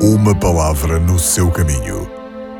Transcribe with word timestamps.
Uma 0.00 0.32
palavra 0.32 1.00
no 1.00 1.18
seu 1.18 1.50
caminho, 1.50 2.08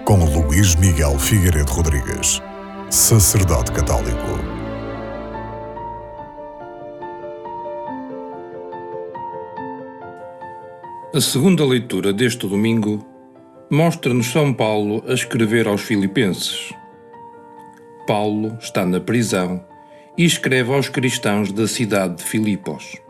com 0.04 0.25
Luís 0.25 0.75
Miguel 0.75 1.17
Figueiredo 1.21 1.71
Rodrigues, 1.71 2.42
sacerdote 2.91 3.71
católico. 3.71 4.18
A 11.14 11.21
segunda 11.21 11.64
leitura 11.64 12.12
deste 12.12 12.45
domingo 12.48 13.06
mostra-nos 13.70 14.27
São 14.32 14.52
Paulo 14.52 15.05
a 15.07 15.12
escrever 15.12 15.68
aos 15.68 15.82
Filipenses. 15.82 16.73
Paulo 18.05 18.59
está 18.61 18.84
na 18.84 18.98
prisão 18.98 19.64
e 20.16 20.25
escreve 20.25 20.75
aos 20.75 20.89
cristãos 20.89 21.52
da 21.52 21.68
cidade 21.68 22.16
de 22.16 22.25
Filipos 22.25 23.00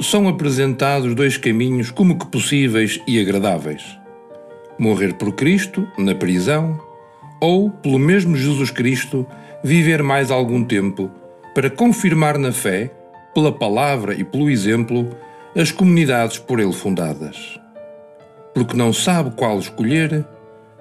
são 0.00 0.28
apresentados 0.28 1.14
dois 1.14 1.36
caminhos 1.36 1.90
como 1.90 2.18
que 2.18 2.26
possíveis 2.26 3.00
e 3.06 3.20
agradáveis: 3.20 3.98
morrer 4.78 5.14
por 5.14 5.32
Cristo, 5.32 5.86
na 5.98 6.14
prisão, 6.14 6.78
ou, 7.40 7.70
pelo 7.70 7.98
mesmo 7.98 8.36
Jesus 8.36 8.70
Cristo, 8.70 9.26
viver 9.62 10.02
mais 10.02 10.30
algum 10.30 10.64
tempo 10.64 11.10
para 11.54 11.70
confirmar 11.70 12.38
na 12.38 12.52
fé, 12.52 12.90
pela 13.34 13.52
palavra 13.52 14.14
e 14.14 14.24
pelo 14.24 14.50
exemplo, 14.50 15.08
as 15.54 15.70
comunidades 15.70 16.38
por 16.38 16.60
ele 16.60 16.72
fundadas. 16.72 17.58
Porque 18.54 18.76
não 18.76 18.92
sabe 18.92 19.30
qual 19.34 19.58
escolher, 19.58 20.24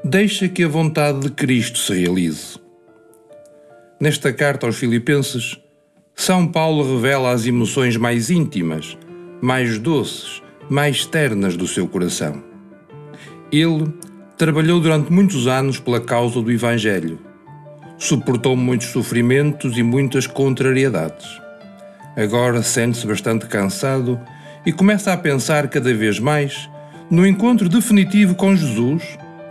deixa 0.04 0.50
que 0.50 0.64
a 0.64 0.68
vontade 0.68 1.20
de 1.20 1.30
Cristo 1.32 1.80
se 1.80 1.94
realize. 1.94 2.60
Nesta 4.00 4.34
carta 4.34 4.66
aos 4.66 4.76
Filipenses, 4.76 5.58
São 6.14 6.46
Paulo 6.46 6.96
revela 6.96 7.32
as 7.32 7.46
emoções 7.46 7.96
mais 7.96 8.30
íntimas 8.30 8.98
mais 9.42 9.78
doces, 9.78 10.42
mais 10.70 11.06
ternas 11.06 11.56
do 11.56 11.68
seu 11.68 11.88
coração. 11.88 12.44
Ele 13.52 13.94
trabalhou 14.38 14.80
durante 14.80 15.12
muitos 15.12 15.48
anos 15.48 15.80
pela 15.80 16.02
causa 16.02 16.42
do 16.42 16.52
Evangelho. 16.52 17.20
Suportou 17.98 18.56
muitos 18.56 18.88
sofrimentos 18.88 19.78
e 19.78 19.84
muitas 19.84 20.28
contrariedades. 20.28 21.26
Agora 22.18 22.62
sente-se 22.64 23.06
bastante 23.08 23.46
cansado 23.46 24.20
e 24.66 24.72
começa 24.72 25.14
a 25.14 25.18
pensar 25.18 25.68
cada 25.70 25.94
vez 25.94 26.20
mais 26.20 26.70
no 27.10 27.26
encontro 27.26 27.70
definitivo 27.70 28.34
com 28.36 28.56
Jesus, 28.56 29.04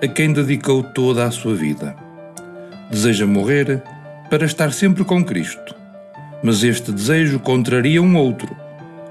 a 0.03 0.09
quem 0.09 0.33
dedicou 0.33 0.83
toda 0.83 1.25
a 1.25 1.31
sua 1.31 1.55
vida. 1.55 1.95
Deseja 2.91 3.27
morrer 3.27 3.83
para 4.29 4.45
estar 4.45 4.73
sempre 4.73 5.05
com 5.05 5.25
Cristo, 5.25 5.75
mas 6.43 6.65
este 6.65 6.91
desejo 6.91 7.39
contraria 7.39 8.03
um 8.03 8.17
outro, 8.17 8.55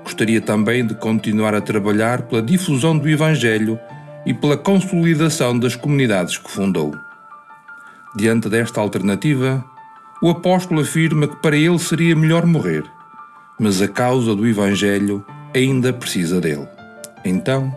Gostaria 0.03 0.41
também 0.41 0.85
de 0.85 0.93
continuar 0.95 1.55
a 1.55 1.61
trabalhar 1.61 2.23
pela 2.23 2.41
difusão 2.41 2.97
do 2.97 3.09
Evangelho 3.09 3.79
e 4.25 4.33
pela 4.33 4.57
consolidação 4.57 5.57
das 5.57 5.75
comunidades 5.75 6.37
que 6.37 6.51
fundou. 6.51 6.93
Diante 8.15 8.49
desta 8.49 8.79
alternativa, 8.79 9.63
o 10.21 10.29
apóstolo 10.29 10.81
afirma 10.81 11.27
que 11.27 11.35
para 11.37 11.57
ele 11.57 11.79
seria 11.79 12.15
melhor 12.15 12.45
morrer, 12.45 12.83
mas 13.59 13.81
a 13.81 13.87
causa 13.87 14.35
do 14.35 14.47
Evangelho 14.47 15.25
ainda 15.53 15.91
precisa 15.91 16.39
dele. 16.39 16.67
Então, 17.25 17.75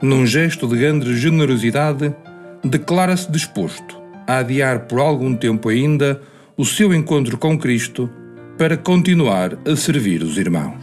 num 0.00 0.26
gesto 0.26 0.66
de 0.66 0.76
grande 0.76 1.16
generosidade, 1.16 2.14
declara-se 2.62 3.30
disposto 3.30 4.00
a 4.26 4.38
adiar 4.38 4.80
por 4.80 5.00
algum 5.00 5.34
tempo 5.34 5.68
ainda 5.68 6.20
o 6.56 6.64
seu 6.64 6.94
encontro 6.94 7.36
com 7.38 7.58
Cristo 7.58 8.10
para 8.56 8.76
continuar 8.76 9.58
a 9.66 9.74
servir 9.74 10.22
os 10.22 10.38
irmãos. 10.38 10.82